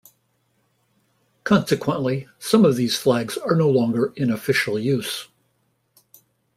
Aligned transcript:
Consequently, 1.43 2.27
some 2.39 2.65
of 2.65 2.75
these 2.75 2.97
flags 2.97 3.37
are 3.37 3.55
no 3.55 3.69
longer 3.69 4.11
in 4.15 4.31
official 4.31 4.79
use. 4.79 5.27